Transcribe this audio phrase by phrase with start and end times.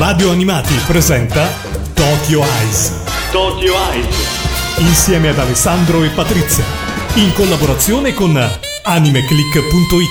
[0.00, 1.46] Radio Animati presenta
[1.92, 3.02] Tokyo Eyes.
[3.30, 4.16] Tokyo Eyes.
[4.78, 6.64] Insieme ad Alessandro e Patrizia.
[7.16, 8.34] In collaborazione con
[8.82, 10.08] animeclick.it.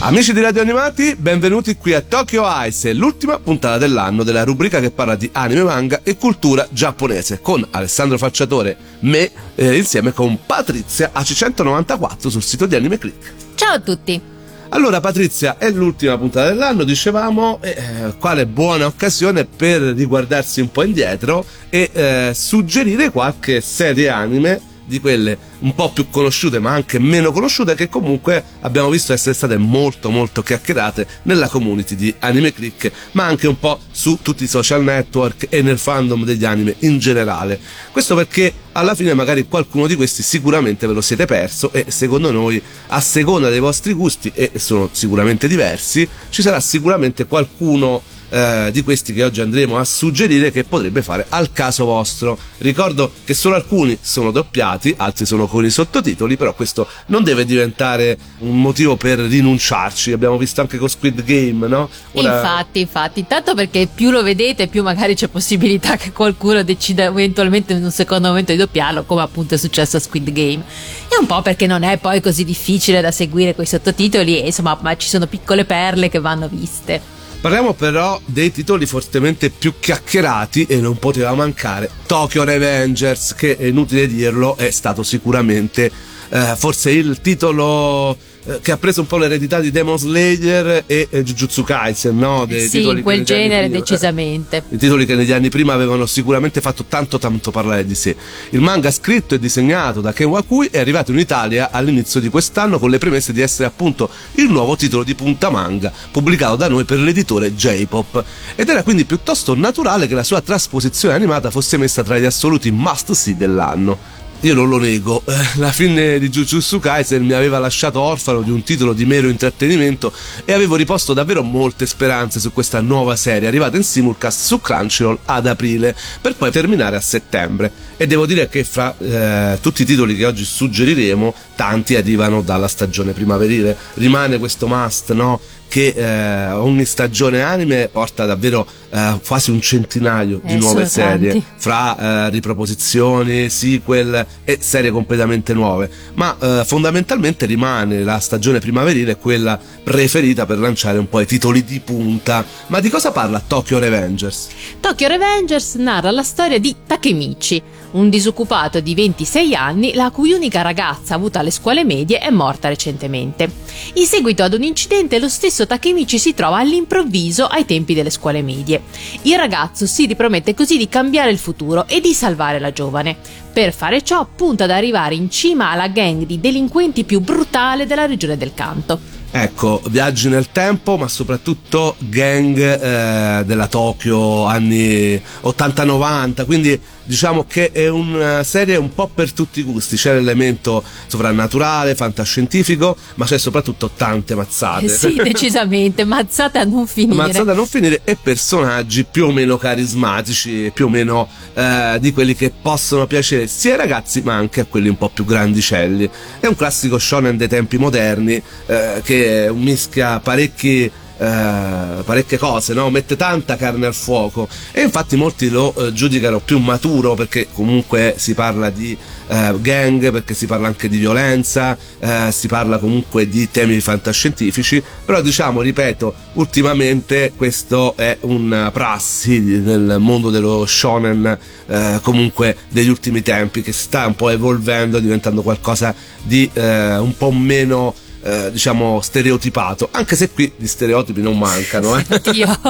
[0.00, 4.90] Amici di Radio Animati, benvenuti qui a Tokyo Ice, l'ultima puntata dell'anno della rubrica che
[4.90, 11.12] parla di anime, manga e cultura giapponese, con Alessandro Facciatore, me, eh, insieme con Patrizia
[11.14, 13.32] AC194 sul sito di Anime Click.
[13.54, 14.38] Ciao a tutti!
[14.72, 20.84] Allora Patrizia, è l'ultima puntata dell'anno, dicevamo, eh, quale buona occasione per riguardarsi un po'
[20.84, 26.98] indietro e eh, suggerire qualche serie anime di quelle un po' più conosciute ma anche
[26.98, 32.52] meno conosciute che comunque abbiamo visto essere state molto molto chiacchierate nella community di Anime
[32.52, 36.74] Click ma anche un po' su tutti i social network e nel fandom degli anime
[36.80, 37.58] in generale.
[37.92, 42.30] Questo perché alla fine magari qualcuno di questi sicuramente ve lo siete perso e secondo
[42.30, 48.70] noi a seconda dei vostri gusti e sono sicuramente diversi ci sarà sicuramente qualcuno eh,
[48.72, 52.38] di questi che oggi andremo a suggerire che potrebbe fare al caso vostro.
[52.58, 57.44] Ricordo che solo alcuni sono doppiati, altri sono con i sottotitoli, però questo non deve
[57.44, 60.12] diventare un motivo per rinunciarci.
[60.12, 61.88] Abbiamo visto anche con Squid Game, no?
[62.12, 62.36] Ora...
[62.36, 67.72] Infatti, infatti, tanto perché più lo vedete, più magari c'è possibilità che qualcuno decida eventualmente
[67.72, 70.62] in un secondo momento di doppiarlo, come appunto è successo a Squid Game.
[71.08, 74.78] E un po' perché non è poi così difficile da seguire quei sottotitoli e insomma,
[74.80, 77.18] ma ci sono piccole perle che vanno viste.
[77.40, 83.64] Parliamo però dei titoli fortemente più chiacchierati e non poteva mancare Tokyo Revengers, che è
[83.64, 85.90] inutile dirlo, è stato sicuramente
[86.30, 91.08] eh, forse il titolo eh, che ha preso un po' l'eredità di Demon Slayer e,
[91.10, 92.46] e Jujutsu Kaisen, no?
[92.46, 94.62] Dei sì, in quel genere prima, decisamente.
[94.70, 98.16] I titoli che negli anni prima avevano sicuramente fatto tanto tanto parlare di sé.
[98.50, 102.78] Il manga scritto e disegnato da Ken Wakui è arrivato in Italia all'inizio di quest'anno
[102.78, 106.84] con le premesse di essere appunto il nuovo titolo di punta manga pubblicato da noi
[106.84, 112.02] per l'editore J-Pop ed era quindi piuttosto naturale che la sua trasposizione animata fosse messa
[112.02, 116.78] tra gli assoluti must see dell'anno io non lo nego, eh, la fine di Jujutsu
[116.78, 120.12] Kaisen mi aveva lasciato orfano di un titolo di mero intrattenimento
[120.46, 125.18] e avevo riposto davvero molte speranze su questa nuova serie arrivata in simulcast su Crunchyroll
[125.26, 129.84] ad aprile per poi terminare a settembre e devo dire che fra eh, tutti i
[129.84, 135.38] titoli che oggi suggeriremo tanti arrivano dalla stagione primaverile rimane questo must no?
[135.70, 141.30] Che eh, ogni stagione anime porta davvero eh, quasi un centinaio di eh, nuove serie
[141.30, 141.46] tanti.
[141.56, 149.16] fra eh, riproposizioni, sequel e serie completamente nuove ma eh, fondamentalmente rimane la stagione primaverile
[149.16, 153.78] quella preferita per lanciare un po' i titoli di punta ma di cosa parla Tokyo
[153.78, 154.48] Revengers?
[154.80, 160.62] Tokyo Revengers narra la storia di Takemichi un disoccupato di 26 anni la cui unica
[160.62, 163.50] ragazza avuta alle scuole medie è morta recentemente.
[163.94, 168.42] In seguito ad un incidente lo stesso Takemichi si trova all'improvviso ai tempi delle scuole
[168.42, 168.82] medie.
[169.22, 173.16] Il ragazzo si ripromette così di cambiare il futuro e di salvare la giovane.
[173.52, 178.06] Per fare ciò punta ad arrivare in cima alla gang di delinquenti più brutale della
[178.06, 179.18] regione del Canto.
[179.32, 187.72] Ecco, viaggi nel tempo, ma soprattutto gang eh, della Tokyo anni 80-90, quindi diciamo che
[187.72, 193.36] è una serie un po' per tutti i gusti, c'è l'elemento sovrannaturale, fantascientifico, ma c'è
[193.36, 194.84] soprattutto tante mazzate.
[194.84, 197.16] Eh sì, decisamente, mazzate a non finire.
[197.16, 202.12] Mazzate a non finire e personaggi più o meno carismatici, più o meno eh, di
[202.12, 206.08] quelli che possono piacere sia ai ragazzi ma anche a quelli un po' più grandicelli.
[206.38, 210.88] È un classico shonen dei tempi moderni eh, che mischia parecchi
[211.20, 212.88] eh, parecchie cose, no?
[212.88, 218.14] mette tanta carne al fuoco e infatti molti lo eh, giudicano più maturo perché comunque
[218.16, 218.96] si parla di
[219.28, 224.82] eh, gang, perché si parla anche di violenza, eh, si parla comunque di temi fantascientifici,
[225.04, 232.88] però diciamo, ripeto, ultimamente questo è una prassi nel mondo dello shonen eh, comunque degli
[232.88, 239.00] ultimi tempi che sta un po' evolvendo, diventando qualcosa di un po' meno eh, diciamo
[239.00, 239.88] stereotipato.
[239.92, 242.04] Anche se qui di stereotipi non mancano eh.
[242.32, 242.60] Io,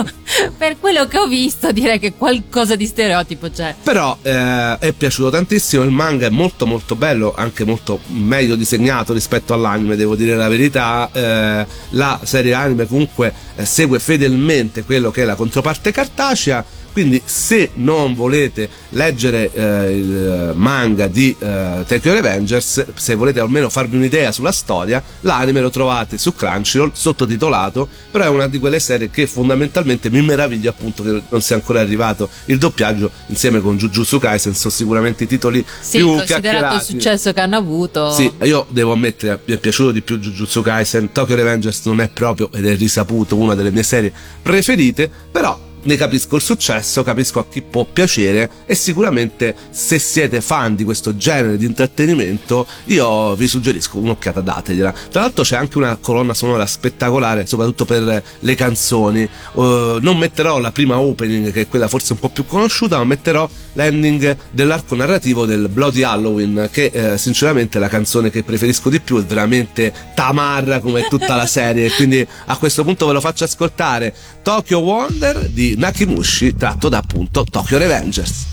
[0.57, 3.75] per quello che ho visto direi che qualcosa di stereotipo c'è.
[3.83, 5.83] Però eh, è piaciuto tantissimo.
[5.83, 10.49] Il manga è molto molto bello anche molto meglio disegnato rispetto all'anime devo dire la
[10.49, 11.09] verità.
[11.13, 17.21] Eh, la serie anime comunque eh, segue fedelmente quello che è la controparte cartacea quindi
[17.25, 23.97] se non volete leggere eh, il manga di eh, Tokyo Revengers, se volete almeno farvi
[23.97, 29.11] un'idea sulla storia, l'anime lo trovate su Crunchyroll sottotitolato, però è una di quelle serie
[29.11, 34.19] che fondamentalmente mi meraviglia appunto che non sia ancora arrivato il doppiaggio insieme con Jujutsu
[34.19, 38.11] Kaisen, sono sicuramente i titoli sì, più considerato il successo che hanno avuto.
[38.13, 42.09] Sì, io devo ammettere mi è piaciuto di più Jujutsu Kaisen, Tokyo Revengers non è
[42.09, 47.39] proprio ed è risaputo una delle mie serie preferite, però ne capisco il successo, capisco
[47.39, 53.35] a chi può piacere e sicuramente se siete fan di questo genere di intrattenimento io
[53.35, 54.95] vi suggerisco un'occhiata dategliela.
[55.11, 59.29] Tra l'altro c'è anche una colonna sonora spettacolare, soprattutto per le canzoni.
[59.53, 63.05] Uh, non metterò la prima opening che è quella forse un po' più conosciuta, ma
[63.05, 68.89] metterò l'ending dell'arco narrativo del Bloody Halloween che eh, sinceramente è la canzone che preferisco
[68.91, 73.21] di più, è veramente tamarra come tutta la serie, quindi a questo punto ve lo
[73.21, 74.15] faccio ascoltare.
[74.43, 78.48] Tokyo Wonder di Nakimushi tratto da appunto Tokyo Revengers.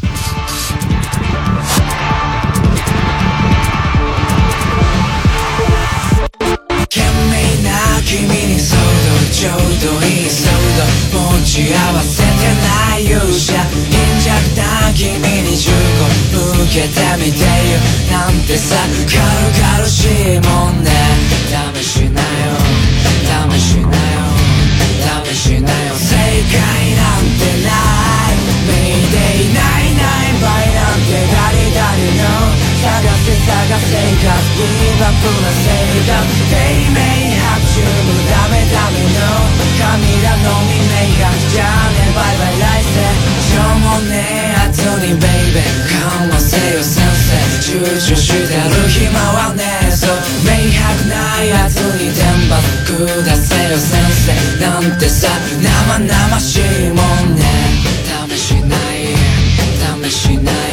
[8.12, 8.78] 君にそっ
[9.32, 10.44] ちょうどいい速
[10.76, 10.84] 度
[11.16, 12.28] 持ち合わせて
[12.60, 13.56] ない勇者
[13.88, 16.22] 貧弱な君に15
[16.62, 18.76] 受けてみてよなんてさ
[19.08, 20.04] 軽々し
[20.36, 20.90] いもんね
[21.74, 22.26] 試しなよ
[23.50, 24.15] 試しなよ試
[25.37, 25.93] しなよ。
[25.93, 27.86] 正解なんてない。
[33.67, 34.63] せ探せがギ
[34.95, 35.67] ブアップな生
[36.07, 36.55] 活低
[36.95, 37.35] 迷
[37.67, 39.19] 中もダメダメの。
[39.77, 39.83] 神
[40.23, 42.89] らのみ迷惑じゃねバイバイ来世
[43.43, 44.73] しょうもねえ後
[45.05, 47.35] にベイベーかませよ先生。
[47.61, 50.07] 集中してる暇はねえぞ。
[50.43, 54.63] 明白なやつに天罰下せよ先生。
[54.65, 55.27] なんてさ
[55.61, 57.43] 生々しいもんね。
[58.29, 60.09] 試しない。
[60.09, 60.66] 試しない。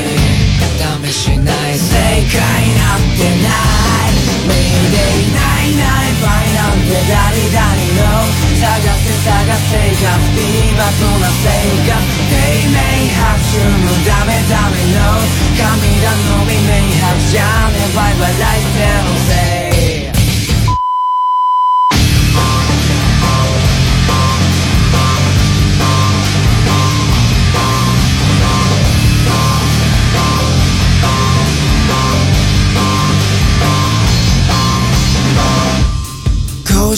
[1.14, 2.42] しない正解
[2.78, 4.14] なんてない
[4.46, 4.54] 見
[4.90, 7.66] ていないない場合なんて誰々
[7.98, 8.26] の
[8.58, 11.50] 探せ探せがビバとな生
[11.86, 11.98] 活
[12.30, 12.78] 低迷
[13.14, 15.14] 拍手のダメダメの
[15.58, 19.62] 神だのみ明白じゃねバイバイ来世のせい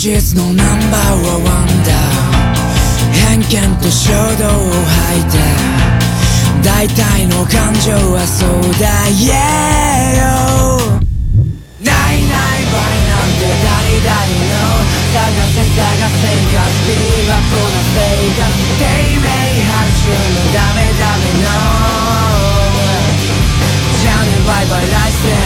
[0.05, 2.05] It's no number one wonder
[3.17, 3.49] 偏見
[3.81, 5.41] と衝動を吐いて
[6.63, 9.33] 大体の感情はそうだ Yeah
[11.81, 14.21] ないない場合なんて誰々
[14.53, 14.85] の
[15.17, 16.93] 探せ探せがビ
[17.25, 18.05] バコな生
[18.37, 18.85] 活低
[19.17, 19.25] 迷
[19.65, 21.49] 拍手のダメダメの
[23.97, 25.46] じゃあねバイバイ来世のせ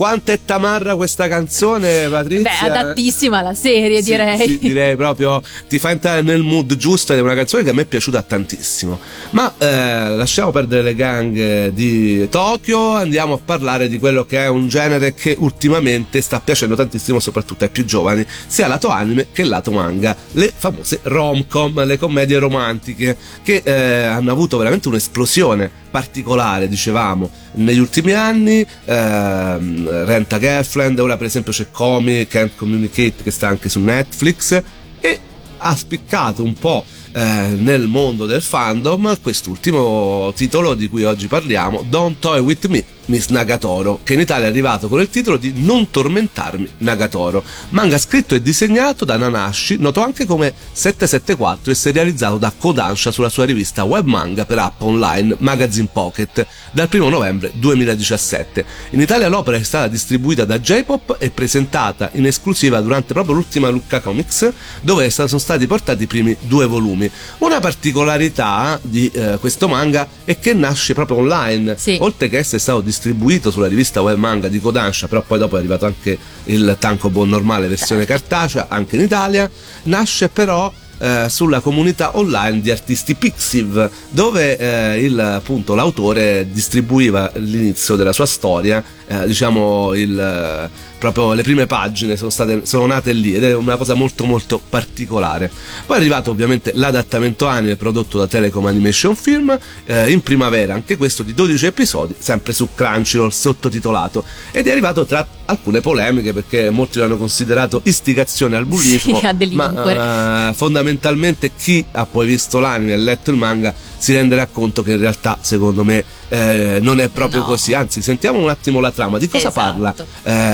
[0.00, 2.50] Quanto è tamarra questa canzone, Patrizia?
[2.50, 4.38] Beh, adattissima alla serie, sì, direi.
[4.38, 7.74] Sì, direi proprio, ti fa entrare nel mood giusto ed è una canzone che a
[7.74, 8.98] me è piaciuta tantissimo.
[9.32, 14.48] Ma eh, lasciamo perdere le gang di Tokyo, andiamo a parlare di quello che è
[14.48, 19.44] un genere che ultimamente sta piacendo tantissimo, soprattutto ai più giovani, sia lato anime che
[19.44, 26.68] lato manga, le famose rom-com, le commedie romantiche, che eh, hanno avuto veramente un'esplosione particolare,
[26.68, 28.64] dicevamo, negli ultimi anni.
[28.84, 34.62] Ehm, Renta Girlfriend, ora per esempio c'è Comi, Can't Communicate che sta anche su Netflix
[35.00, 35.20] e
[35.58, 37.20] ha spiccato un po' eh,
[37.56, 43.26] nel mondo del fandom quest'ultimo titolo di cui oggi parliamo, Don't Toy With Me Miss
[43.26, 48.36] Nagatoro, che in Italia è arrivato con il titolo di Non tormentarmi Nagatoro, manga scritto
[48.36, 53.82] e disegnato da Nanashi, noto anche come 774 e serializzato da Kodansha sulla sua rivista
[53.82, 58.64] web manga per app online Magazine Pocket dal 1 novembre 2017.
[58.90, 63.68] In Italia l'opera è stata distribuita da J-Pop e presentata in esclusiva durante proprio l'ultima
[63.70, 67.10] Lucca Comics, dove sono stati portati i primi due volumi.
[67.38, 71.98] Una particolarità di eh, questo manga è che nasce proprio online, sì.
[72.00, 75.56] oltre che essere stato distribuito distribuito sulla rivista web manga di Kodansha, però poi dopo
[75.56, 79.50] è arrivato anche il tankobon normale versione cartacea, anche in Italia,
[79.84, 87.32] nasce però eh, sulla comunità online di artisti Pixiv, dove eh, il, appunto, l'autore distribuiva
[87.36, 93.12] l'inizio della sua storia, eh, diciamo il proprio le prime pagine sono, state, sono nate
[93.12, 95.50] lì ed è una cosa molto molto particolare.
[95.86, 100.96] Poi è arrivato ovviamente l'adattamento anime prodotto da Telecom Animation Film eh, in primavera, anche
[100.96, 104.22] questo di 12 episodi, sempre su Crunchyroll sottotitolato.
[104.52, 110.50] Ed è arrivato tra alcune polemiche perché molti l'hanno considerato istigazione al bullismo, sì, ma
[110.50, 114.92] uh, fondamentalmente chi ha poi visto l'anime e letto il manga si renderà conto che
[114.92, 117.46] in realtà secondo me eh, non è proprio No.
[117.46, 119.60] così anzi sentiamo un attimo la trama di cosa Esatto.
[119.60, 119.94] parla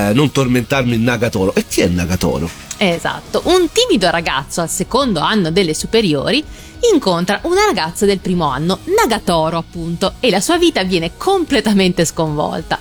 [0.08, 2.50] eh, non tormentarmi il Nagatoro e chi è Nagatoro?
[2.78, 6.44] Esatto, un timido ragazzo al secondo anno delle superiori
[6.92, 12.78] incontra una ragazza del primo anno, Nagatoro appunto, e la sua vita viene completamente sconvolta.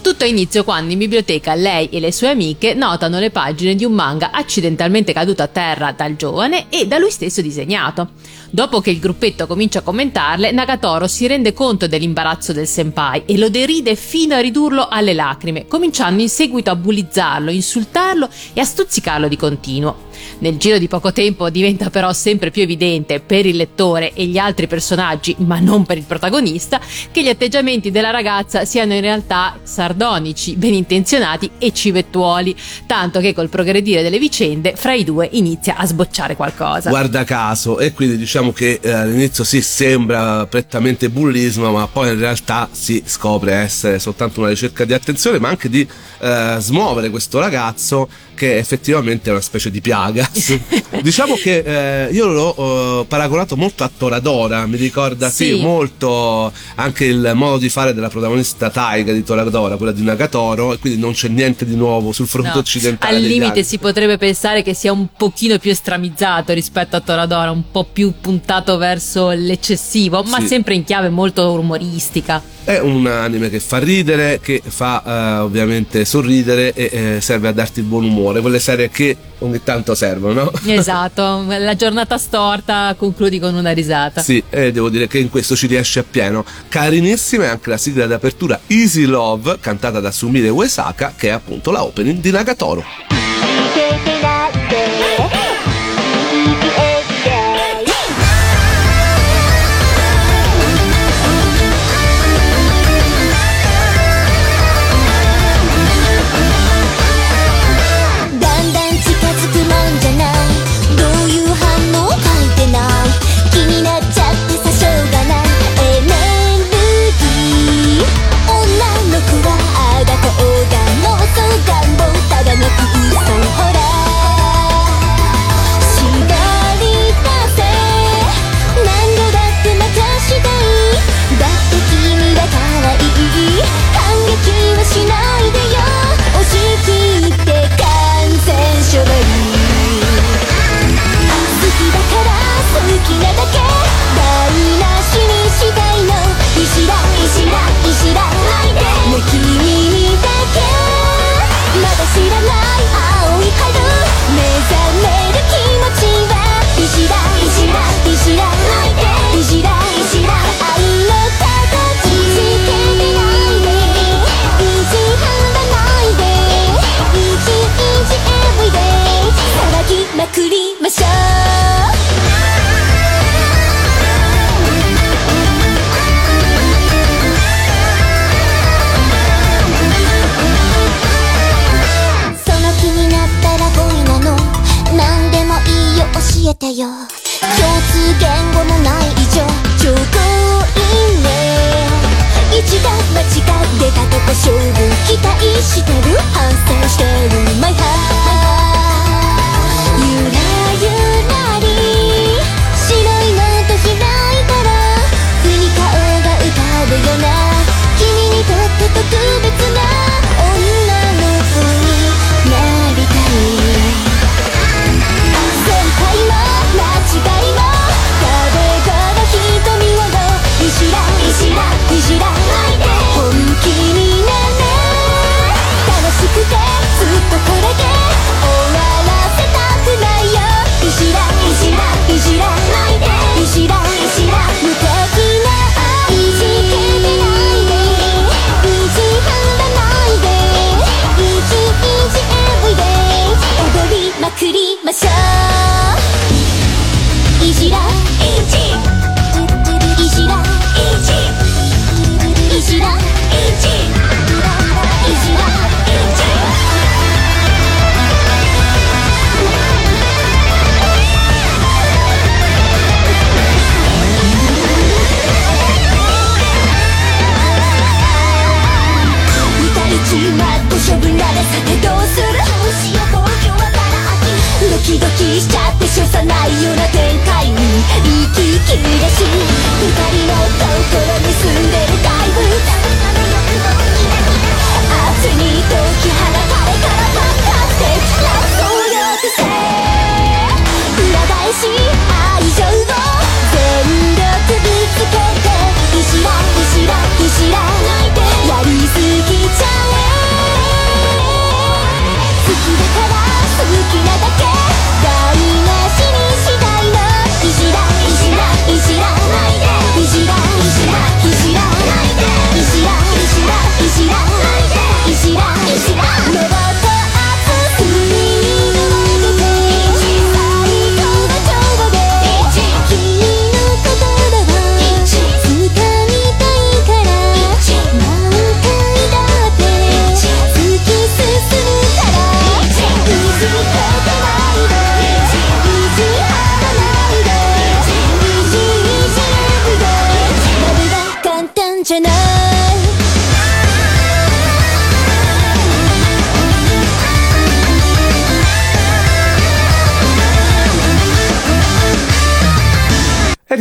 [0.00, 3.84] Tutto ha inizio quando in biblioteca lei e le sue amiche notano le pagine di
[3.84, 8.10] un manga accidentalmente caduto a terra dal giovane e da lui stesso disegnato.
[8.56, 13.36] Dopo che il gruppetto comincia a commentarle, Nagatoro si rende conto dell'imbarazzo del senpai e
[13.36, 18.64] lo deride fino a ridurlo alle lacrime, cominciando in seguito a bullizzarlo, insultarlo e a
[18.64, 20.05] stuzzicarlo di continuo.
[20.38, 24.38] Nel giro di poco tempo diventa però sempre più evidente per il lettore e gli
[24.38, 26.80] altri personaggi, ma non per il protagonista,
[27.10, 32.54] che gli atteggiamenti della ragazza siano in realtà sardonici, ben intenzionati e civettuoli,
[32.86, 36.90] tanto che col progredire delle vicende fra i due inizia a sbocciare qualcosa.
[36.90, 42.18] Guarda caso, e quindi diciamo che eh, all'inizio si sembra prettamente bullismo, ma poi in
[42.18, 45.86] realtà si scopre essere soltanto una ricerca di attenzione, ma anche di
[46.18, 50.05] eh, smuovere questo ragazzo che effettivamente è una specie di piaga.
[51.02, 55.54] diciamo che eh, io l'ho eh, paragonato molto a Toradora, mi ricorda sì.
[55.54, 55.60] Sì.
[55.60, 60.78] molto anche il modo di fare della protagonista Taiga di Toradora, quella di Nagatoro, e
[60.78, 63.16] quindi non c'è niente di nuovo sul fronte No, occidentale.
[63.16, 67.64] Al limite si potrebbe pensare che sia un pochino più estramizzato rispetto a Toradora, un
[67.70, 70.46] po' più puntato verso l'eccessivo, ma Sì.
[70.46, 72.42] sempre in chiave molto umoristica.
[72.66, 77.52] È un anime che fa ridere, che fa eh, ovviamente sorridere e eh, serve a
[77.52, 80.52] darti il buon umore, quelle serie che ogni tanto servono, no?
[80.66, 84.20] Esatto, la giornata storta concludi con una risata.
[84.20, 86.44] Sì, e devo dire che in questo ci riesce appieno.
[86.68, 91.70] Carinissima è anche la sigla d'apertura Easy Love, cantata da Sumire Uesaka, che è appunto
[91.70, 93.25] la opening di Nagatoro.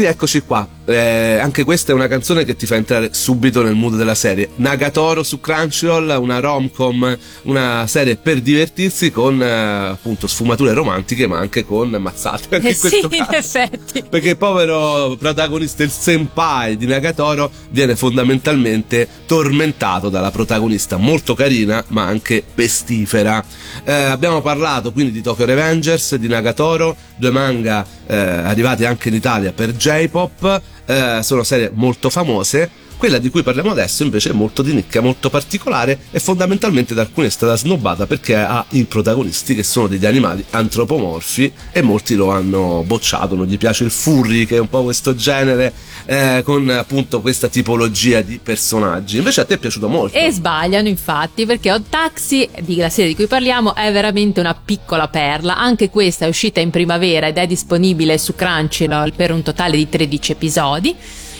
[0.06, 0.68] E rieccoci qua.
[0.88, 4.50] Eh, anche questa è una canzone che ti fa entrare subito nel mood della serie.
[4.58, 11.40] Nagatoro su Crunchyroll, una rom-com, una serie per divertirsi con eh, appunto sfumature romantiche, ma
[11.40, 12.58] anche con mazzate.
[12.58, 14.04] Anche Eh sì, in effetti.
[14.08, 21.84] Perché il povero protagonista, il senpai di Nagatoro, viene fondamentalmente tormentato dalla protagonista molto carina,
[21.88, 23.44] ma anche pestifera.
[23.84, 29.16] Eh, abbiamo parlato quindi di Tokyo Revengers, di Nagatoro, due manga eh, arrivati anche in
[29.16, 32.70] Italia per J-pop, eh, sono serie molto famose.
[32.98, 37.02] Quella di cui parliamo adesso invece è molto di nicchia, molto particolare e fondamentalmente da
[37.02, 42.16] alcuni è stata snobbata perché ha i protagonisti che sono degli animali antropomorfi e molti
[42.16, 45.74] lo hanno bocciato, non gli piace il furry che è un po' questo genere
[46.06, 49.18] eh, con appunto questa tipologia di personaggi.
[49.18, 50.18] Invece a te è piaciuto molto.
[50.18, 52.48] E sbagliano infatti perché Odd Taxi,
[52.78, 55.58] la serie di cui parliamo, è veramente una piccola perla.
[55.58, 59.90] Anche questa è uscita in primavera ed è disponibile su Crunchyroll per un totale di
[59.90, 60.96] 13 episodi.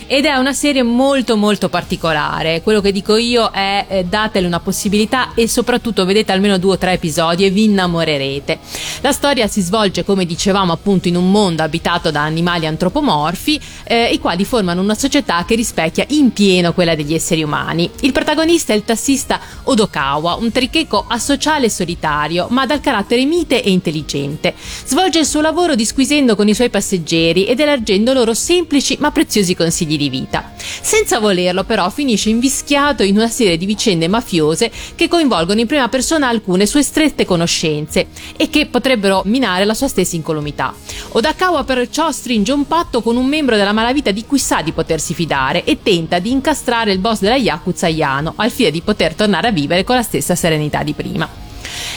[0.08, 2.62] Ed è una serie molto molto particolare.
[2.62, 6.78] Quello che dico io è eh, datele una possibilità e soprattutto vedete almeno due o
[6.78, 8.60] tre episodi e vi innamorerete.
[9.00, 14.12] La storia si svolge, come dicevamo, appunto in un mondo abitato da animali antropomorfi, eh,
[14.12, 17.90] i quali formano una società che rispecchia in pieno quella degli esseri umani.
[18.02, 23.60] Il protagonista è il tassista Odokawa, un tricheco asociale e solitario, ma dal carattere mite
[23.60, 24.54] e intelligente.
[24.56, 29.56] Svolge il suo lavoro disquisendo con i suoi passeggeri ed elargendo loro semplici ma preziosi
[29.56, 30.52] consigli di vita.
[30.56, 35.88] Senza volerlo, però, finisce invischiato in una serie di vicende mafiose che coinvolgono in prima
[35.88, 38.06] persona alcune sue strette conoscenze
[38.36, 40.74] e che potrebbero minare la sua stessa incolumità.
[41.12, 45.14] Odakawa perciò stringe un patto con un membro della malavita di cui sa di potersi
[45.14, 49.48] fidare e tenta di incastrare il boss della Yakuza Yano al fine di poter tornare
[49.48, 51.45] a vivere con la stessa serenità di prima.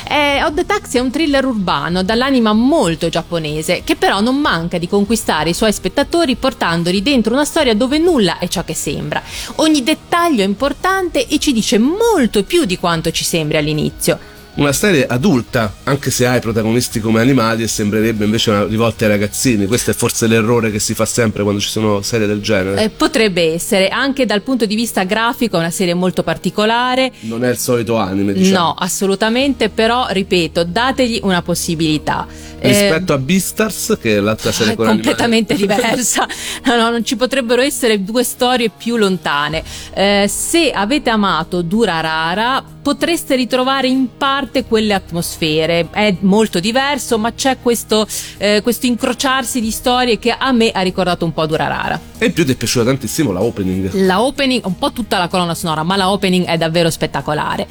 [0.10, 4.88] Eh, Odd Taxi è un thriller urbano dall'anima molto giapponese che però non manca di
[4.88, 9.22] conquistare i suoi spettatori portandoli dentro una storia dove nulla è ciò che sembra.
[9.56, 14.29] Ogni dettaglio è importante e ci dice molto più di quanto ci sembri all'inizio.
[14.56, 19.06] Una serie adulta, anche se ha i protagonisti come animali e sembrerebbe invece una rivolta
[19.06, 19.68] ai ragazzini.
[19.68, 22.84] Questo è forse l'errore che si fa sempre quando ci sono serie del genere.
[22.84, 27.12] Eh, potrebbe essere, anche dal punto di vista grafico, è una serie molto particolare.
[27.22, 28.58] Non è il solito anime, diciamo.
[28.66, 32.28] No, assolutamente, però ripeto, dategli una possibilità.
[32.60, 35.80] Eh, Rispetto a Beastars, che è l'altra serie è con completamente animali.
[35.88, 36.28] diversa.
[36.66, 39.64] No, no, non ci potrebbero essere due storie più lontane.
[39.94, 45.90] Eh, se avete amato Durarara, potreste ritrovare in parte parte quelle atmosfere.
[45.92, 50.80] È molto diverso, ma c'è questo, eh, questo incrociarsi di storie che a me ha
[50.80, 52.00] ricordato un po' Durarara.
[52.18, 53.92] E in più ti è piaciuta tantissimo la opening.
[54.06, 57.68] La opening, un po' tutta la colonna sonora, ma la opening è davvero spettacolare.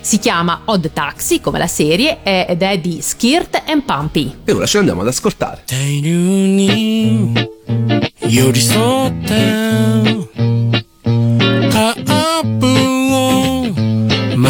[0.00, 4.36] Si chiama Odd Taxi, come la serie, ed è di Skirt and Pumpy.
[4.44, 5.64] E ora ce l'andiamo ad ascoltare.
[8.26, 9.32] Io di sotto,
[11.72, 12.42] ah, ah, a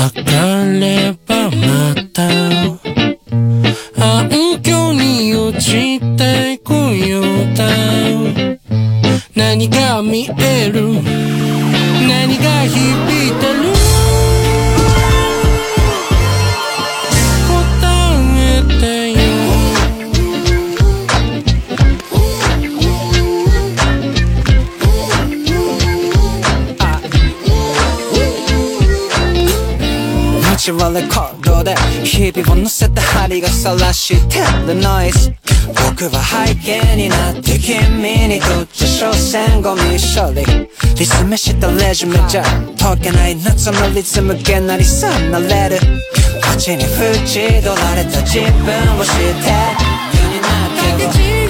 [0.05, 0.21] わか
[0.67, 2.29] ればまた
[3.97, 7.25] 暗渠に落ちてこよう
[7.57, 7.67] だ。
[9.35, 10.93] 何が見える？
[12.07, 12.77] 何が響
[13.29, 13.74] いてる？
[30.65, 35.31] 街はレコードで日々を乗せた針が晒してるノイズ
[35.93, 42.45] 僕は背景になって君にとって所詮ゴミ処理リズムしたレジュメじゃ
[42.79, 45.77] 解けない夏のリズムげなりさなれる
[46.41, 50.49] 街に縁取られた自分を知って世にな
[51.13, 51.44] って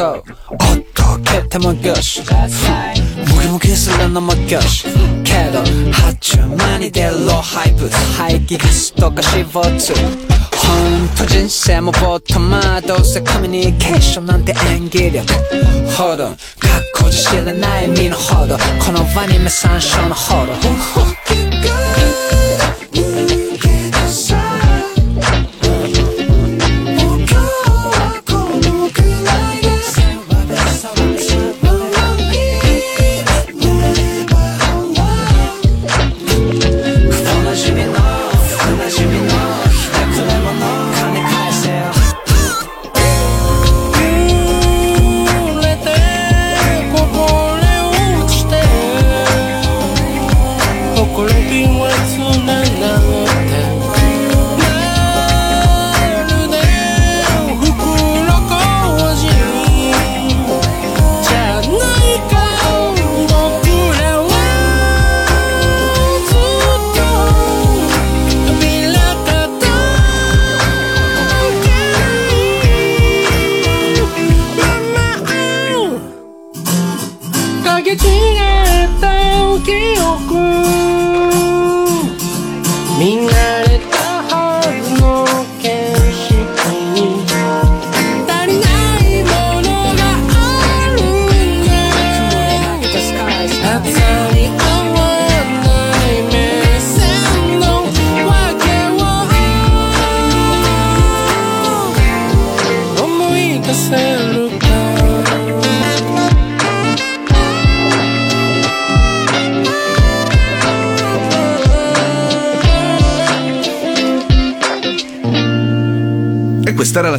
[0.00, 2.22] そうほっとけてもよし。
[2.22, 4.86] ムキムキするのもよし。
[5.22, 5.58] けど
[5.92, 7.86] 発注間に出るハイプ
[8.16, 9.68] 排気ガスとか CO2 ほ
[11.04, 15.34] んと人生もボットまどうせコミュニケーションなんて演技力。
[15.98, 21.49] ほど格好じ知らない身のほどこの場に目山椒のほど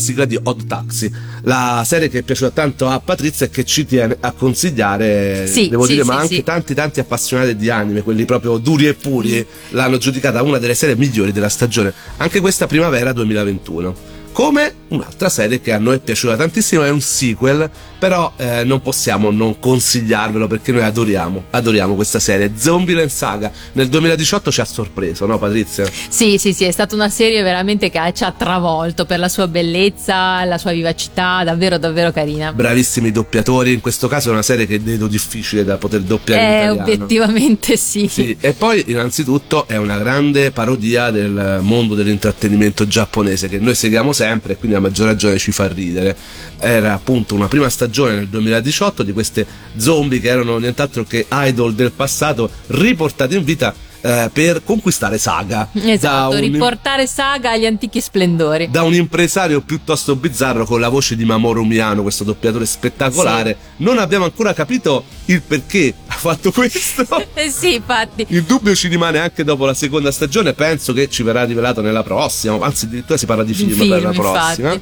[0.01, 1.11] sigla di Odd Taxi,
[1.43, 5.69] la serie che è piaciuta tanto a Patrizia e che ci tiene a consigliare, Sì,
[5.69, 8.93] devo sì, dire, sì, ma anche tanti tanti appassionati di anime, quelli proprio duri e
[8.93, 13.95] puri, l'hanno giudicata una delle serie migliori della stagione, anche questa primavera 2021.
[14.31, 18.81] Come un'altra serie che a noi è piaciuta tantissimo, è un sequel, però eh, non
[18.81, 22.51] possiamo non consigliarvelo perché noi adoriamo, adoriamo questa serie.
[22.55, 25.85] Zombieland Saga nel 2018 ci ha sorpreso, no Patrizia?
[26.09, 29.47] Sì, sì, sì, è stata una serie veramente che ci ha travolto per la sua
[29.47, 32.51] bellezza, la sua vivacità, davvero, davvero carina.
[32.53, 36.47] Bravissimi doppiatori, in questo caso è una serie che vedo difficile da poter doppiare in
[36.49, 36.81] Eh, italiano.
[36.83, 38.07] obiettivamente sì.
[38.07, 44.11] Sì, e poi innanzitutto è una grande parodia del mondo dell'intrattenimento giapponese che noi seguiamo
[44.11, 46.15] sempre e quindi maggior ragione ci fa ridere.
[46.59, 49.45] Era appunto una prima stagione nel 2018 di queste
[49.77, 55.67] zombie che erano nient'altro che idol del passato riportate in vita eh, per conquistare Saga.
[55.73, 58.69] Esatto, un- riportare saga agli antichi splendori.
[58.69, 63.55] da un impresario piuttosto bizzarro con la voce di Mamoru Miano, questo doppiatore spettacolare.
[63.77, 67.05] Non abbiamo ancora capito il perché ha fatto questo.
[67.33, 68.25] Eh sì, infatti.
[68.29, 72.03] Il dubbio ci rimane anche dopo la seconda stagione, penso che ci verrà rivelato nella
[72.03, 74.73] prossima, anzi addirittura si parla di Di film, film, per la prossima.
[74.73, 74.81] infatti.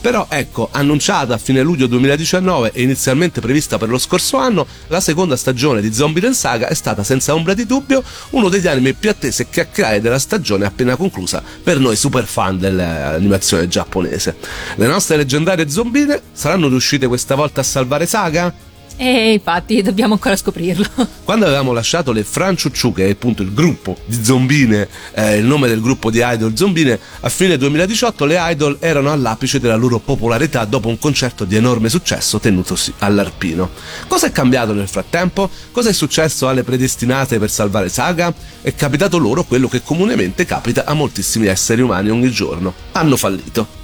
[0.00, 5.00] Però ecco, annunciata a fine luglio 2019 e inizialmente prevista per lo scorso anno, la
[5.00, 9.10] seconda stagione di Zombie Saga è stata senza ombra di dubbio uno degli anime più
[9.10, 14.36] attesi e chiacchierare della stagione appena conclusa per noi super fan dell'animazione giapponese.
[14.76, 18.69] Le nostre leggendarie zombine saranno riuscite questa volta a salvare Saga?
[18.96, 20.84] E infatti dobbiamo ancora scoprirlo.
[21.24, 25.68] Quando avevamo lasciato le Franciucciù, che è appunto il gruppo di zombine, eh, il nome
[25.68, 30.64] del gruppo di idol zombine, a fine 2018 le idol erano all'apice della loro popolarità
[30.64, 33.70] dopo un concerto di enorme successo tenutosi all'Arpino.
[34.06, 35.48] Cosa è cambiato nel frattempo?
[35.72, 38.32] Cosa è successo alle predestinate per salvare Saga?
[38.60, 42.74] È capitato loro quello che comunemente capita a moltissimi esseri umani ogni giorno.
[42.92, 43.79] Hanno fallito.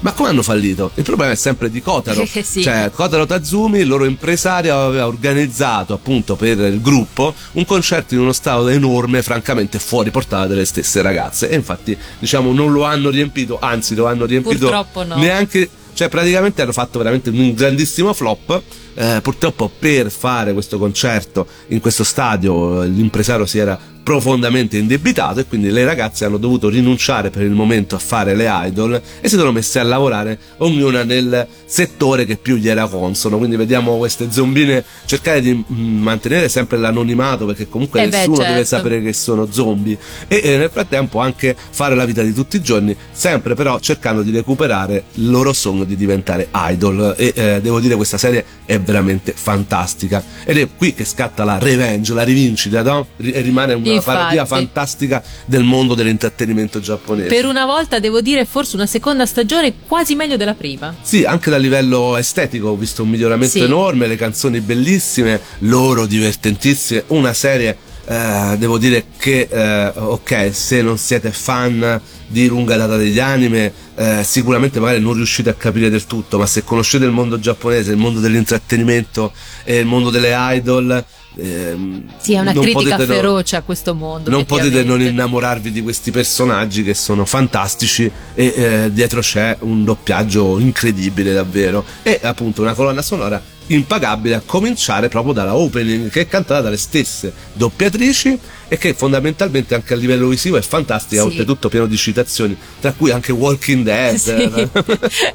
[0.00, 0.90] Ma come hanno fallito?
[0.94, 2.26] Il problema è sempre di Kotaro.
[2.38, 2.62] Eh, sì.
[2.62, 8.20] Cioè, Kotaro Tazumi, il loro impresario, aveva organizzato appunto per il gruppo un concerto in
[8.20, 11.48] uno stato enorme, francamente fuori portata delle stesse ragazze.
[11.48, 15.16] E infatti, diciamo, non lo hanno riempito, anzi, lo hanno riempito Purtroppo no.
[15.16, 15.68] neanche.
[15.94, 18.62] Cioè, praticamente hanno fatto veramente un grandissimo flop.
[18.94, 25.40] Eh, purtroppo per fare questo concerto in questo stadio eh, l'impresario si era profondamente indebitato
[25.40, 29.28] e quindi le ragazze hanno dovuto rinunciare per il momento a fare le idol e
[29.28, 33.36] si sono messe a lavorare ognuna nel settore che più gli era consono.
[33.36, 38.38] Quindi vediamo queste zombine cercare di mm, mantenere sempre l'anonimato perché comunque Eh beh, nessuno
[38.38, 38.76] deve certo.
[38.76, 42.62] sapere che sono zombie e, e nel frattempo anche fare la vita di tutti i
[42.62, 47.78] giorni, sempre però cercando di recuperare il loro sogno di diventare idol e eh, devo
[47.78, 52.82] dire questa serie è veramente fantastica ed è qui che scatta la revenge, la rivincita,
[52.82, 53.06] no?
[53.16, 54.18] E rimane una Infatti.
[54.18, 57.28] parodia fantastica del mondo dell'intrattenimento giapponese.
[57.28, 60.94] Per una volta devo dire forse una seconda stagione quasi meglio della prima.
[61.00, 63.60] Sì, anche dal livello estetico ho visto un miglioramento Sì.
[63.60, 67.74] enorme, le canzoni bellissime, loro divertentissime, una serie,
[68.10, 73.70] eh, devo dire che, eh, ok, se non siete fan di lunga data degli anime,
[73.96, 77.90] eh, sicuramente magari non riuscite a capire del tutto, ma se conoscete il mondo giapponese,
[77.90, 81.04] il mondo dell'intrattenimento e il mondo delle idol,
[81.36, 84.30] ehm, Sì, è una non critica feroce a questo mondo.
[84.30, 89.84] non potete non innamorarvi di questi personaggi che sono fantastici e eh, dietro c'è un
[89.84, 96.22] doppiaggio incredibile davvero e appunto una colonna sonora impagabile a cominciare proprio dalla opening che
[96.22, 101.27] è cantata dalle stesse doppiatrici e che fondamentalmente anche a livello visivo è fantastica, Sì.
[101.27, 104.15] oltretutto pieno di citazioni, tra cui anche Walking Dead.
[104.15, 104.31] Sì,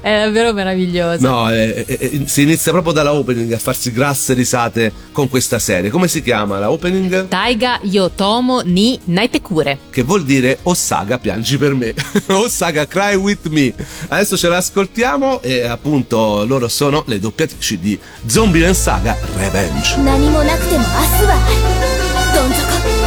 [0.01, 1.27] è davvero meraviglioso.
[1.27, 5.59] No, eh, eh, eh, si inizia proprio dalla opening a farsi grasse risate con questa
[5.59, 5.91] serie.
[5.91, 7.29] Come si chiama la opening?
[7.29, 9.79] Taiga Yotomo ni Naitekure.
[9.91, 11.95] che vuol dire O saga piangi per me
[12.29, 13.73] O saga cry with me
[14.09, 23.02] adesso ce l'ascoltiamo e appunto loro sono le doppiatrici di Zombie Saga Revenge 何もなくても明日はあるどん底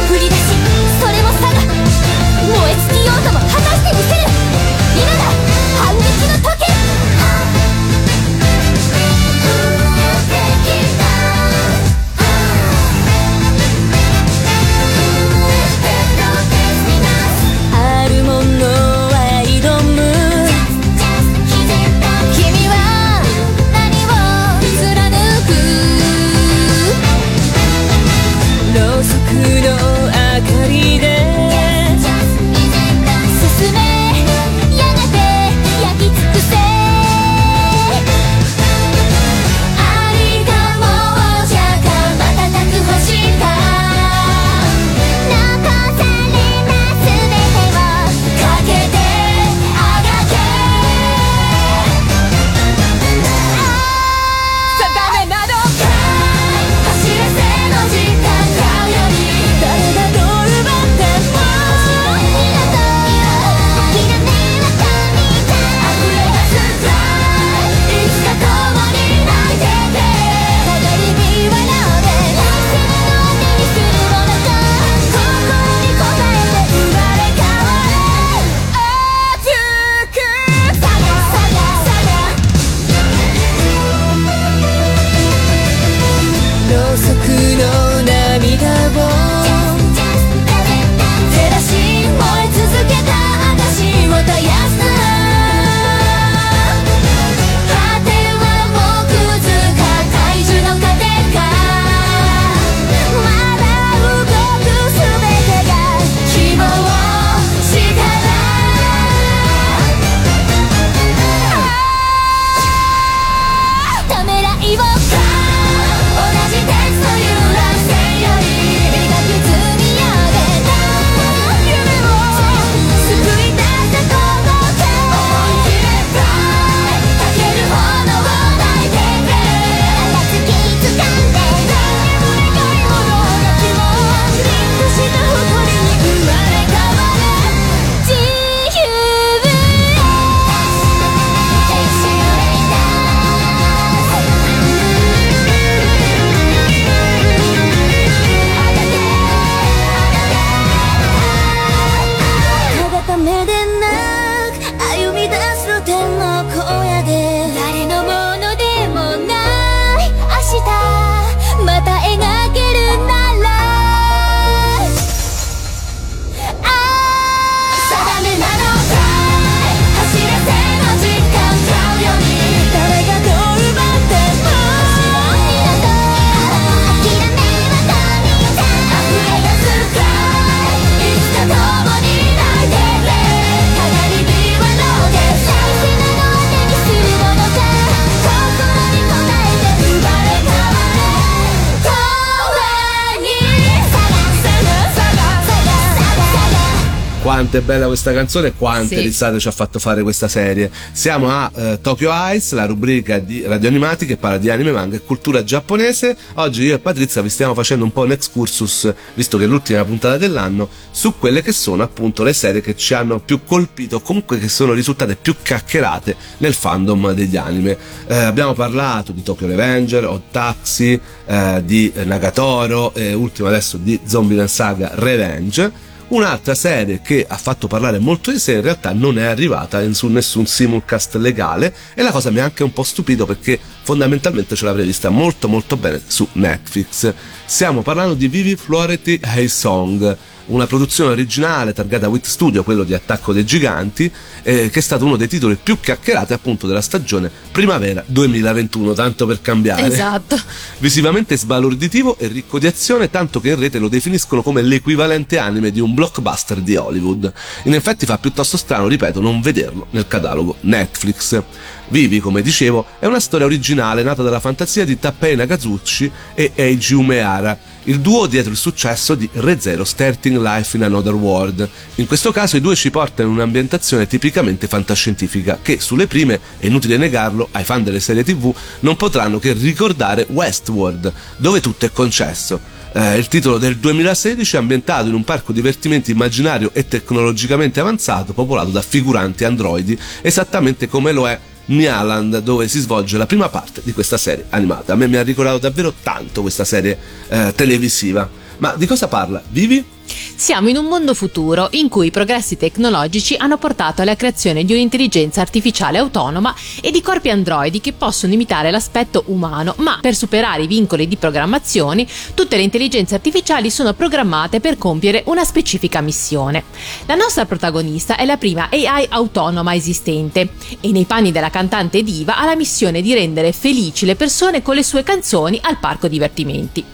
[197.47, 199.01] quanto è bella questa canzone e quante Sì.
[199.03, 200.69] risate ci ha fatto fare questa serie.
[200.91, 204.97] Siamo a eh, Tokyo Eyes, la rubrica di Radio Animati che parla di anime, manga
[204.97, 206.17] e cultura giapponese.
[206.35, 209.85] Oggi io e Patrizia vi stiamo facendo un po' un excursus, visto che è l'ultima
[209.85, 214.39] puntata dell'anno, su quelle che sono appunto le serie che ci hanno più colpito, comunque
[214.39, 217.77] che sono risultate più chiacchierate nel fandom degli anime.
[218.07, 223.97] Eh, abbiamo parlato di Tokyo Revenger, Odd Taxi, eh, di Nagatoro e ultimo adesso di
[224.05, 225.86] Zombie Saga Revenge.
[226.09, 230.07] Un'altra serie che ha fatto parlare molto di sé in realtà non è arrivata su
[230.07, 234.63] nessun simulcast legale e la cosa mi ha anche un po' stupito perché fondamentalmente ce
[234.63, 237.13] l'avrei vista molto molto bene su Netflix.
[237.43, 242.93] Stiamo parlando di Vivi Florety Hey Song, una produzione originale targata Wit Studio, quello di
[242.93, 244.11] Attacco dei Giganti,
[244.43, 249.25] eh, che è stato uno dei titoli più chiacchierati appunto della stagione primavera 2021, tanto
[249.25, 250.39] per cambiare Esatto.
[250.79, 255.71] visivamente sbalorditivo e ricco di azione, tanto che in rete lo definiscono come l'equivalente anime
[255.71, 257.31] di un blockbuster di Hollywood.
[257.63, 261.41] In effetti fa piuttosto strano, ripeto, non vederlo nel catalogo Netflix.
[261.89, 266.93] Vivi, come dicevo, è una storia originale nata dalla fantasia di Tappei Nakazuchi e Eiji
[266.93, 267.57] Umehara,
[267.87, 271.67] il duo dietro il successo di ReZero Starting Life in Another World.
[271.95, 276.65] In questo caso i due ci portano in un'ambientazione tipicamente fantascientifica che sulle prime, è
[276.65, 281.91] inutile negarlo, ai fan delle serie tv non potranno che ricordare Westworld, dove tutto è
[281.91, 282.59] concesso.
[282.93, 288.33] Eh, il titolo del 2016 è ambientato in un parco divertimenti immaginario e tecnologicamente avanzato
[288.33, 293.81] popolato da figuranti androidi, esattamente come lo è Nyaland, dove si svolge la prima parte
[293.83, 294.93] di questa serie animata.
[294.93, 296.97] A me mi ha ricordato davvero tanto questa serie
[297.29, 298.29] eh, televisiva.
[298.57, 299.41] Ma di cosa parla?
[299.49, 299.95] Vivi?
[300.39, 304.71] Siamo in un mondo futuro in cui i progressi tecnologici hanno portato alla creazione di
[304.71, 310.63] un'intelligenza artificiale autonoma e di corpi androidi che possono imitare l'aspetto umano, ma per superare
[310.63, 316.63] i vincoli di programmazione, tutte le intelligenze artificiali sono programmate per compiere una specifica missione.
[317.07, 322.37] La nostra protagonista è la prima AI autonoma esistente e nei panni della cantante diva
[322.37, 326.85] ha la missione di rendere felici le persone con le sue canzoni al parco divertimenti.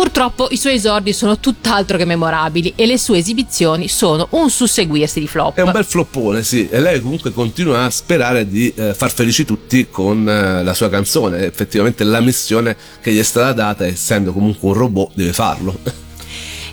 [0.00, 5.20] Purtroppo i suoi esordi sono tutt'altro che memorabili e le sue esibizioni sono un susseguirsi
[5.20, 5.58] di flop.
[5.58, 9.44] È un bel floppone, sì, e lei comunque continua a sperare di eh, far felici
[9.44, 11.44] tutti con eh, la sua canzone.
[11.44, 15.78] Effettivamente la missione che gli è stata data, essendo comunque un robot, deve farlo.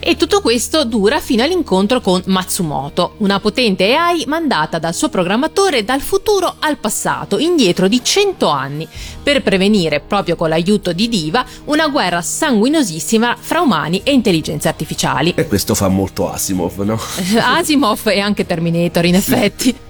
[0.07, 5.83] E tutto questo dura fino all'incontro con Matsumoto, una potente AI mandata dal suo programmatore
[5.83, 8.87] dal futuro al passato, indietro di 100 anni,
[9.21, 15.33] per prevenire, proprio con l'aiuto di Diva, una guerra sanguinosissima fra umani e intelligenze artificiali.
[15.35, 16.97] E questo fa molto Asimov, no?
[17.57, 19.86] Asimov e anche Terminator in effetti.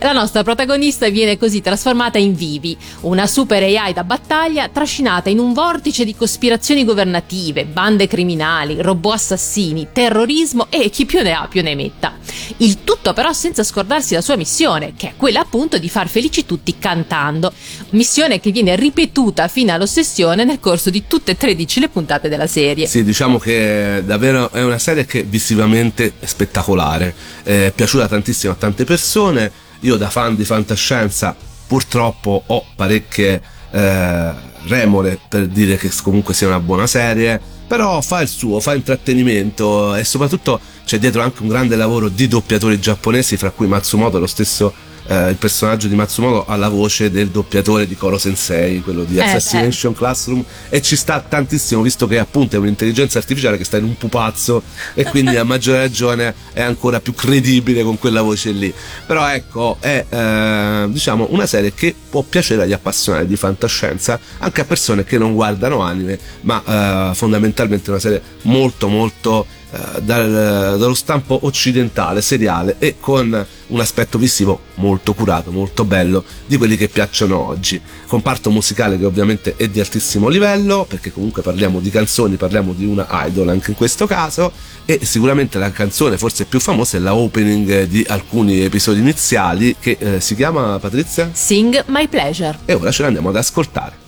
[0.00, 5.38] La nostra protagonista viene così trasformata in Vivi, una super AI da battaglia trascinata in
[5.38, 11.46] un vortice di cospirazioni governative, bande criminali, robot assassini, terrorismo e chi più ne ha
[11.48, 12.16] più ne metta.
[12.58, 16.46] Il tutto però senza scordarsi la sua missione, che è quella appunto di far felici
[16.46, 17.52] tutti cantando.
[17.90, 22.46] Missione che viene ripetuta fino all'ossessione nel corso di tutte e 13 le puntate della
[22.46, 22.86] serie.
[22.86, 28.56] Sì, diciamo che davvero è una serie che visivamente è spettacolare, è piaciuta tantissimo a
[28.56, 29.47] tante persone.
[29.80, 31.36] Io da fan di fantascienza
[31.66, 34.32] purtroppo ho parecchie eh,
[34.66, 39.94] remore per dire che comunque sia una buona serie, però fa il suo, fa intrattenimento
[39.94, 44.26] e soprattutto c'è dietro anche un grande lavoro di doppiatori giapponesi, fra cui Matsumoto, lo
[44.26, 44.72] stesso
[45.08, 49.16] eh, il personaggio di Matsumoto ha la voce del doppiatore di Koro Sensei, quello di
[49.16, 53.78] Eh, Assassination Classroom, e ci sta tantissimo visto che appunto è un'intelligenza artificiale che sta
[53.78, 54.62] in un pupazzo
[54.94, 58.72] e quindi a maggior ragione è ancora più credibile con quella voce lì.
[59.06, 64.60] Però ecco, è eh, diciamo una serie che può piacere agli appassionati di fantascienza, anche
[64.60, 70.76] a persone che non guardano anime, ma eh, fondamentalmente una serie molto molto eh, dal-
[70.78, 76.76] dallo stampo occidentale, seriale e con un aspetto visivo molto curato, molto bello, di quelli
[76.76, 77.80] che piacciono oggi.
[78.06, 82.86] Comparto musicale che ovviamente è di altissimo livello, perché comunque parliamo di canzoni, parliamo di
[82.86, 84.52] una idol anche in questo caso,
[84.86, 89.96] e sicuramente la canzone forse più famosa è la opening di alcuni episodi iniziali che
[89.98, 91.30] eh, si chiama Patrizia?
[91.34, 92.58] Sing My Pleasure.
[92.64, 94.07] E ora ce l'andiamo ad ascoltare.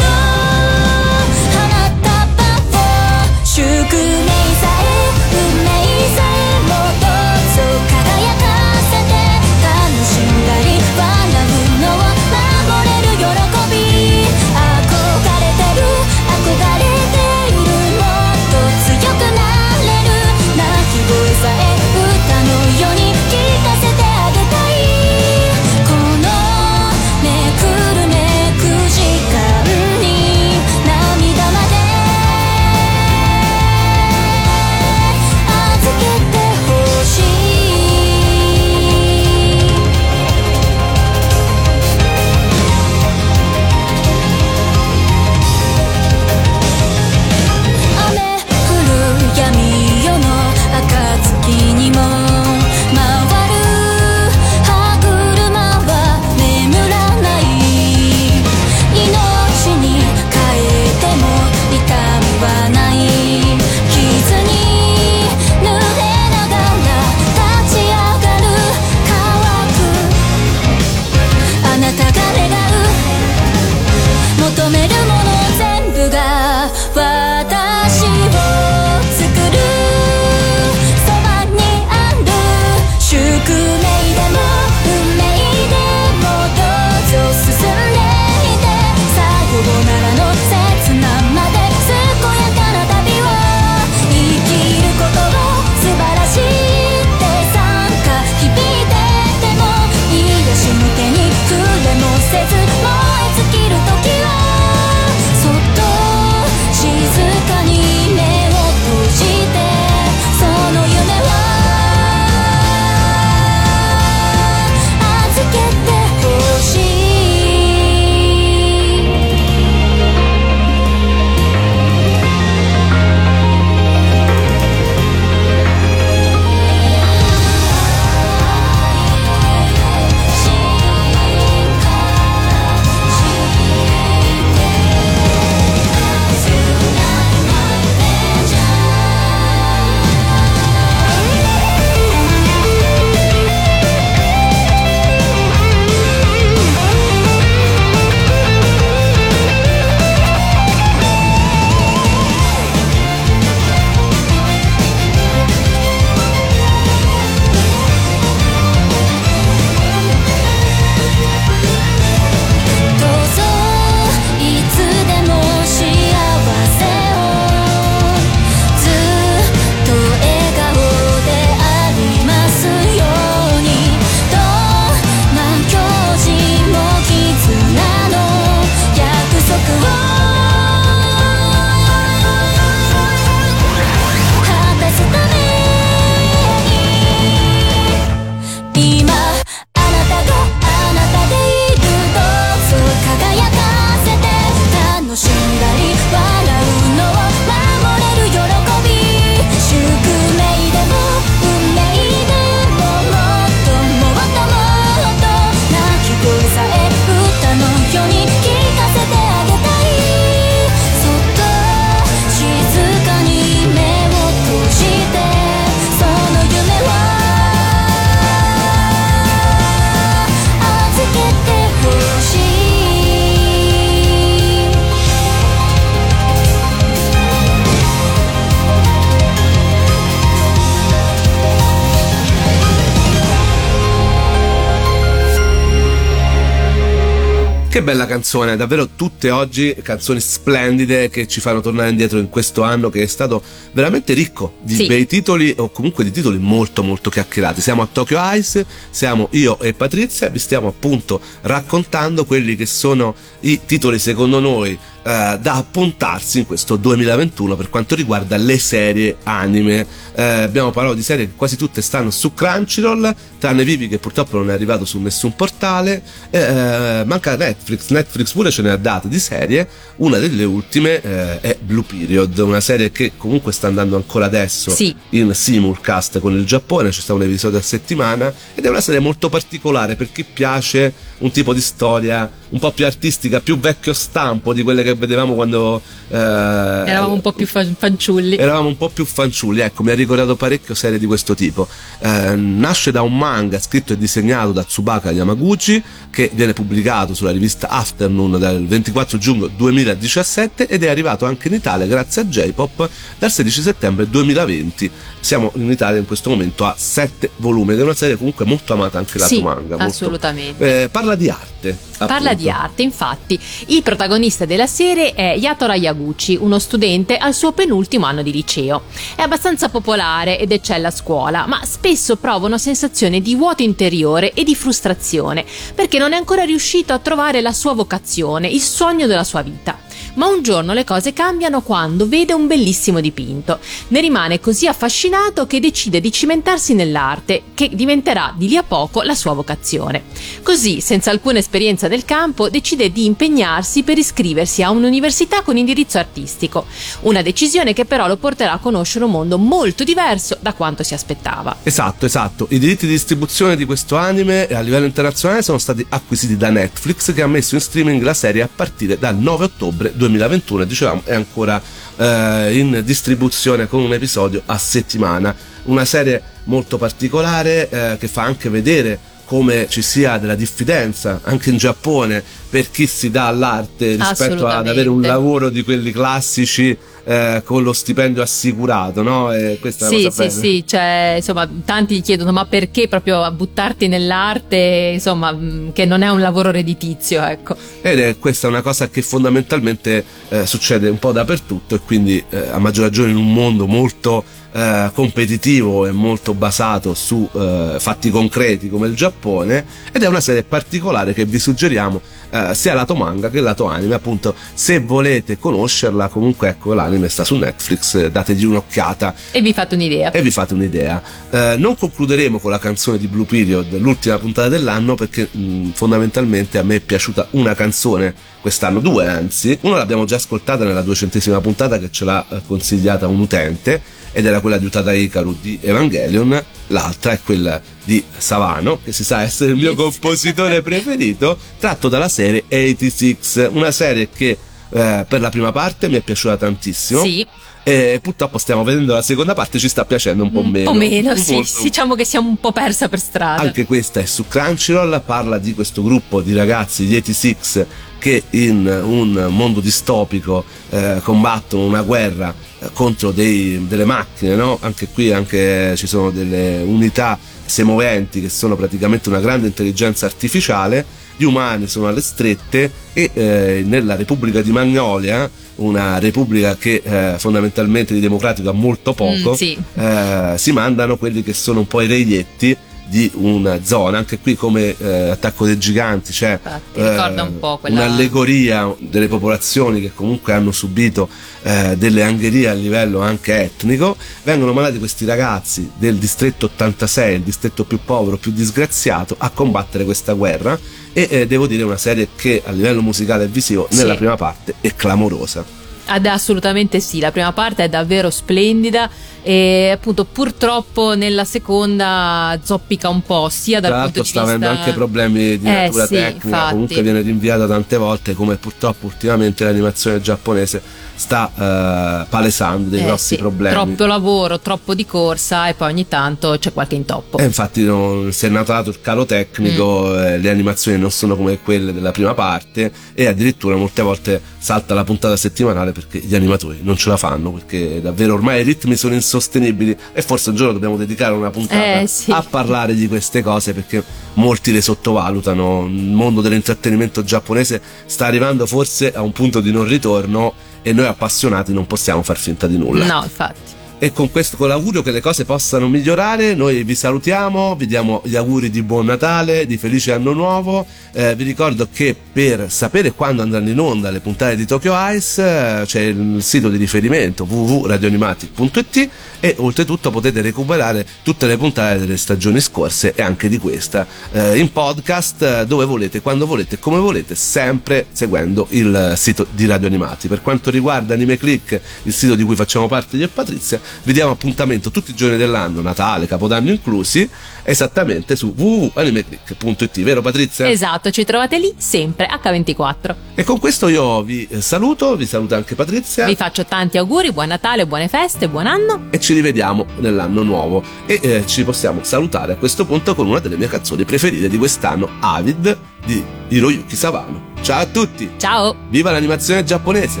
[237.80, 242.62] Che bella canzone, davvero tutte oggi canzoni splendide che ci fanno tornare indietro in questo
[242.62, 244.86] anno che è stato veramente ricco di Sì.
[244.86, 247.62] bei titoli o comunque di titoli molto molto chiacchierati.
[247.62, 253.14] Siamo a Tokyo Ice, siamo io e Patrizia, vi stiamo appunto raccontando quelli che sono
[253.40, 259.16] i titoli secondo noi eh, da appuntarsi in questo 2021 per quanto riguarda le serie
[259.22, 259.86] anime.
[260.20, 264.36] Eh, abbiamo parlato di serie che quasi tutte stanno su Crunchyroll, tranne Vivi che purtroppo
[264.36, 266.02] non è arrivato su nessun portale.
[266.28, 269.66] Eh, manca Netflix, Netflix pure ce ne ha date di serie.
[269.96, 274.70] Una delle ultime eh, è Blue Period, una serie che comunque sta andando ancora adesso
[274.72, 274.94] Sì.
[275.10, 279.00] in simulcast con il Giappone, c'è stato un episodio a settimana ed è una serie
[279.00, 283.92] molto particolare per chi piace un tipo di storia un po' più artistica, più vecchio
[283.92, 288.36] stampo di quelle che vedevamo quando eh, Eravamo un po' più fa- fanciulli.
[288.36, 291.66] eravamo un po' più fanciulli, ecco, mi ha ricordato parecchio serie di questo tipo.
[292.00, 297.30] Eh, nasce da un manga scritto e disegnato da Tsubaka Yamaguchi, che viene pubblicato sulla
[297.30, 302.88] rivista Afternoon dal 24 giugno 2017 ed è arrivato anche in Italia grazie a J-Pop
[303.18, 304.90] dal 16 settembre 2020.
[305.20, 308.72] Siamo in Italia in questo momento a 7 volumi ed è una serie comunque molto
[308.72, 309.76] amata anche da Sì, manga.
[309.76, 310.82] molto- assolutamente.
[310.84, 311.76] Eh, parla di arte.
[311.98, 312.34] Parla appunto.
[312.36, 313.38] di arte, infatti.
[313.66, 318.84] Il protagonista della serie è Yatora Yaguchi, uno studente al suo penultimo anno di liceo.
[319.14, 319.89] È abbastanza popolare
[320.38, 325.44] ed eccella a scuola, ma spesso prova una sensazione di vuoto interiore e di frustrazione,
[325.74, 329.78] perché non è ancora riuscito a trovare la sua vocazione, il sogno della sua vita.
[330.14, 333.58] Ma un giorno le cose cambiano quando vede un bellissimo dipinto.
[333.88, 339.02] Ne rimane così affascinato che decide di cimentarsi nell'arte, che diventerà di lì a poco
[339.02, 340.02] la sua vocazione.
[340.42, 345.98] Così, senza alcuna esperienza nel campo, decide di impegnarsi per iscriversi a un'università con indirizzo
[345.98, 346.66] artistico.
[347.02, 350.94] Una decisione che però lo porterà a conoscere un mondo molto diverso da quanto si
[350.94, 351.56] aspettava.
[351.62, 352.46] Esatto, esatto.
[352.50, 357.14] I diritti di distribuzione di questo anime a livello internazionale sono stati acquisiti da Netflix
[357.14, 361.02] che ha messo in streaming la serie a partire dal 9 ottobre 2021 e dicevamo
[361.04, 361.60] è ancora
[361.96, 365.34] eh, in distribuzione con un episodio a settimana.
[365.64, 371.50] Una serie molto particolare eh, che fa anche vedere come ci sia della diffidenza anche
[371.50, 372.20] in Giappone
[372.50, 376.76] per chi si dà all'arte rispetto ad avere un lavoro di quelli classici
[377.10, 379.32] eh, con lo stipendio assicurato, no?
[379.32, 383.88] E questa è Sì, una sì, sì, cioè, insomma, tanti chiedono ma perché proprio buttarti
[383.88, 387.56] nell'arte, insomma, mh, che non è un lavoro redditizio, ecco.
[387.80, 392.22] Ed è questa è una cosa che fondamentalmente eh, succede un po' dappertutto e quindi
[392.30, 397.76] eh, a maggior ragione in un mondo molto eh, competitivo e molto basato su eh,
[397.78, 402.00] fatti concreti come il Giappone ed è una serie particolare che vi suggeriamo
[402.30, 407.24] eh, sia lato manga che lato anime appunto se volete conoscerla comunque ecco l'anime sta
[407.24, 410.10] su Netflix eh, dategli un'occhiata E vi fate un'idea.
[410.10, 411.02] e vi fate un'idea.
[411.30, 416.58] Eh, non concluderemo con la canzone di Blue Period, l'ultima puntata dell'anno, perché mh, fondamentalmente
[416.58, 419.56] a me è piaciuta una canzone quest'anno, due anzi.
[419.62, 423.80] Una l'abbiamo già ascoltata nella duecentesima puntata che ce l'ha eh, consigliata un utente
[424.12, 429.04] ed era quella di Utada Hikaru di Evangelion, l'altra è quella di Savano, che si
[429.04, 434.36] sa essere il mio compositore preferito, tratto dalla serie 86, una serie che
[434.72, 437.02] eh, per la prima parte mi è piaciuta tantissimo.
[437.02, 437.26] Sì,
[437.62, 440.70] E purtroppo stiamo vedendo la seconda parte, ci sta piacendo un po' un meno.
[440.70, 443.42] po' meno, sì, diciamo che siamo un po' persa per strada.
[443.42, 447.66] Anche questa è su Crunchyroll, parla di questo gruppo di ragazzi, gli 86,
[447.98, 452.34] che in un mondo distopico eh, combattono una guerra
[452.72, 454.58] contro dei- delle macchine, no?
[454.60, 460.84] Anche qui anche ci sono delle unità semoventi che sono praticamente una grande intelligenza artificiale,
[461.16, 467.14] gli umani sono alle strette e eh, nella Repubblica di Magnolia, una repubblica che eh,
[467.18, 469.58] fondamentalmente di democratico ha molto poco, Mm, sì.
[469.74, 472.56] eh, si mandano quelli che sono un po' i reietti
[472.90, 477.84] di una zona, anche qui come eh, attacco dei giganti c'è Infatti, ricorda un quella-
[477.84, 481.08] un'allegoria delle popolazioni che comunque hanno subito
[481.42, 487.22] eh, delle angherie a livello anche etnico, vengono mandati questi ragazzi del distretto 86, il
[487.22, 490.58] distretto più povero, più disgraziato, a combattere questa guerra
[490.92, 493.76] e eh, devo dire una serie che a livello musicale e visivo Sì.
[493.78, 495.44] nella prima parte è clamorosa.
[495.86, 498.88] Ad- assolutamente sì, la prima parte è davvero splendida
[499.22, 504.34] e appunto purtroppo nella seconda zoppica un po' sia dal Tra punto di sta vista
[504.36, 506.50] avendo anche problemi di Eh, natura sì, tecnica, infatti.
[506.52, 510.62] comunque viene rinviata tante volte come purtroppo ultimamente l'animazione giapponese
[510.94, 513.54] sta eh, palesando dei Eh, grossi sì, problemi.
[513.54, 517.16] Troppo lavoro, troppo di corsa e poi ogni tanto c'è qualche intoppo.
[517.18, 519.98] E infatti non, si è notato il calo tecnico, Mm.
[519.98, 524.74] eh, le animazioni non sono come quelle della prima parte e addirittura molte volte salta
[524.74, 528.76] la puntata settimanale perché gli animatori non ce la fanno perché davvero ormai i ritmi
[528.76, 532.10] sono sostenibili e forse un giorno dobbiamo dedicare una puntata Eh, sì.
[532.12, 533.82] a parlare di queste cose perché
[534.14, 535.66] molti le sottovalutano.
[535.66, 540.32] Il mondo dell'intrattenimento giapponese sta arrivando forse a un punto di non ritorno
[540.62, 542.84] e noi appassionati non possiamo far finta di nulla.
[542.86, 543.49] No, infatti.
[543.82, 548.02] E con questo, con l'augurio che le cose possano migliorare, noi vi salutiamo, vi diamo
[548.04, 550.66] gli auguri di buon Natale, di felice anno nuovo.
[550.92, 555.22] Eh, vi ricordo che per sapere quando andranno in onda le puntate di Tokyo Ice
[555.22, 561.96] eh, c'è il sito di riferimento www.radioanimati.it e oltretutto potete recuperare tutte le puntate delle
[561.96, 566.78] stagioni scorse e anche di questa eh, in podcast eh, dove volete, quando volete, come
[566.78, 570.06] volete, sempre seguendo il sito di Radio Animati.
[570.06, 573.92] Per quanto riguarda Anime Click, il sito di cui facciamo parte io e Patrizia, vi
[573.92, 577.08] diamo appuntamento tutti i giorni dell'anno, Natale, Capodanno inclusi,
[577.42, 580.48] esattamente su www.animeclick.it, vero Patrizia?
[580.48, 582.94] Esatto, ci trovate lì sempre H24.
[583.14, 587.12] E con questo io vi eh, saluto, vi saluta anche Patrizia Vi faccio tanti auguri,
[587.12, 588.86] buon Natale, buone feste, buon anno.
[588.90, 593.18] e ci rivediamo nell'anno nuovo e eh, ci possiamo salutare a questo punto con una
[593.20, 597.28] delle mie canzoni preferite di quest'anno, Avid di Hiroyuki Savano.
[597.40, 598.54] Ciao a tutti, Ciao!
[598.68, 600.00] viva l'animazione giapponese!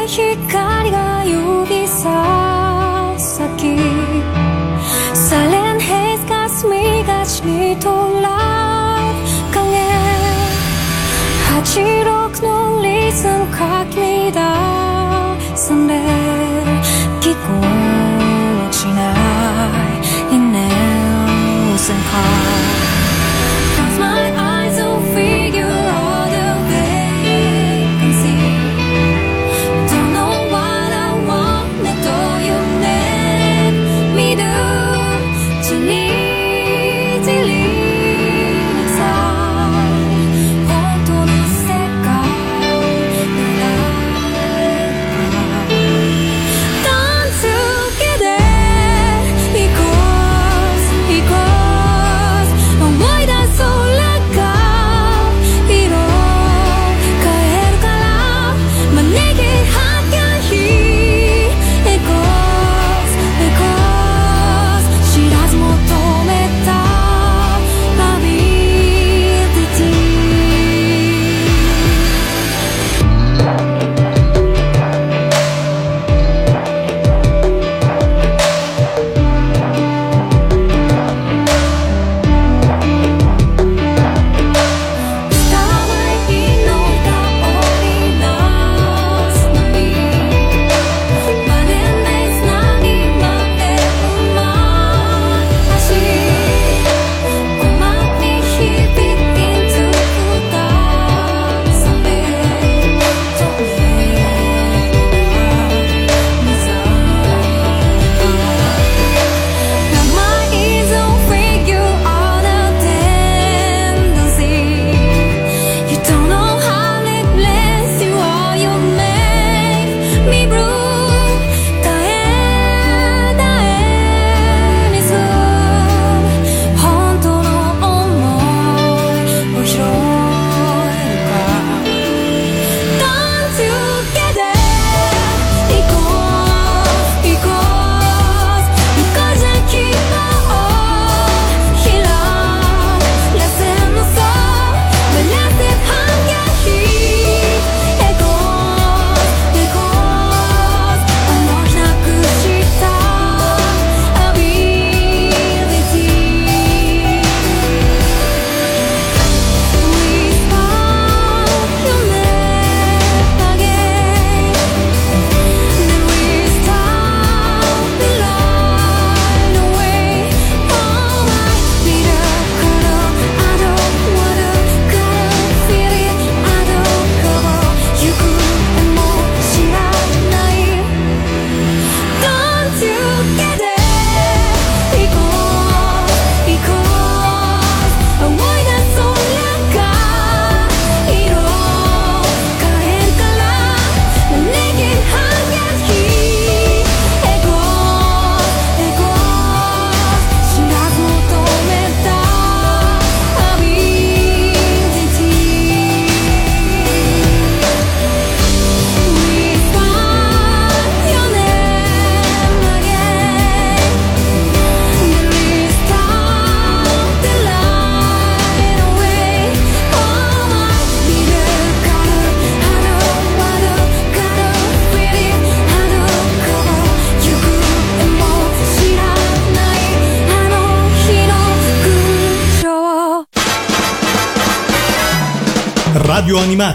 [0.00, 3.76] 弱い光が指さ先
[5.14, 9.12] サレンヘイズ霞がちに捉え
[9.52, 9.60] 影
[11.60, 15.94] 86のリズムかき乱すんで